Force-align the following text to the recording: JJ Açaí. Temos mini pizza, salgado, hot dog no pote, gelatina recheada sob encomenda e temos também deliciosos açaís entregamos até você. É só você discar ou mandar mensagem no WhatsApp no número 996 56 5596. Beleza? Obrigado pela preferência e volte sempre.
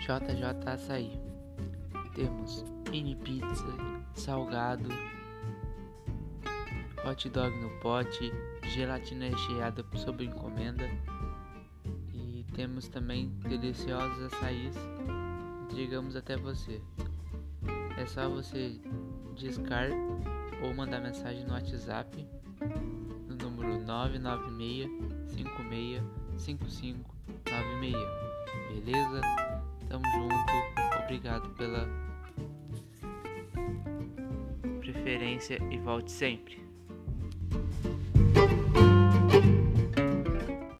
JJ 0.00 0.66
Açaí. 0.66 1.20
Temos 2.14 2.64
mini 2.90 3.14
pizza, 3.14 3.66
salgado, 4.14 4.88
hot 7.04 7.28
dog 7.28 7.54
no 7.60 7.70
pote, 7.80 8.32
gelatina 8.74 9.28
recheada 9.28 9.84
sob 9.94 10.24
encomenda 10.24 10.88
e 12.12 12.44
temos 12.54 12.88
também 12.88 13.28
deliciosos 13.48 14.32
açaís 14.32 14.74
entregamos 15.64 16.16
até 16.16 16.36
você. 16.36 16.80
É 17.96 18.06
só 18.06 18.28
você 18.28 18.80
discar 19.36 19.88
ou 20.62 20.74
mandar 20.74 21.00
mensagem 21.00 21.44
no 21.44 21.52
WhatsApp 21.52 22.26
no 23.28 23.36
número 23.36 23.78
996 23.84 24.90
56 25.28 26.02
5596. 26.38 27.94
Beleza? 28.72 29.49
Obrigado 31.20 31.50
pela 31.50 31.86
preferência 34.80 35.58
e 35.70 35.78
volte 35.78 36.10
sempre. 36.10 36.69